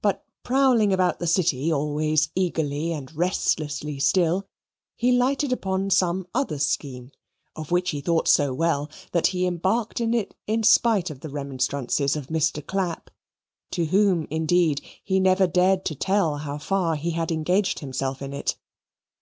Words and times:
But, 0.00 0.24
prowling 0.44 0.92
about 0.92 1.18
the 1.18 1.26
City 1.26 1.72
always 1.72 2.28
eagerly 2.36 2.92
and 2.92 3.12
restlessly 3.12 3.98
still, 3.98 4.46
he 4.94 5.10
lighted 5.10 5.52
upon 5.52 5.90
some 5.90 6.28
other 6.32 6.60
scheme, 6.60 7.10
of 7.56 7.72
which 7.72 7.90
he 7.90 8.00
thought 8.00 8.28
so 8.28 8.54
well 8.54 8.88
that 9.10 9.28
he 9.34 9.48
embarked 9.48 10.00
in 10.00 10.14
it 10.14 10.36
in 10.46 10.62
spite 10.62 11.10
of 11.10 11.22
the 11.22 11.28
remonstrances 11.28 12.14
of 12.14 12.28
Mr. 12.28 12.64
Clapp, 12.64 13.10
to 13.72 13.86
whom 13.86 14.28
indeed 14.30 14.80
he 15.02 15.18
never 15.18 15.48
dared 15.48 15.84
to 15.86 15.96
tell 15.96 16.36
how 16.36 16.58
far 16.58 16.94
he 16.94 17.10
had 17.10 17.32
engaged 17.32 17.80
himself 17.80 18.22
in 18.22 18.32
it. 18.32 18.54